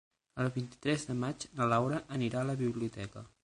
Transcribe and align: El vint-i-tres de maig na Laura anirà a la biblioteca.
El 0.43 0.47
vint-i-tres 0.55 1.05
de 1.11 1.17
maig 1.25 1.47
na 1.59 1.69
Laura 1.75 2.03
anirà 2.19 2.43
a 2.43 2.51
la 2.55 2.59
biblioteca. 2.67 3.29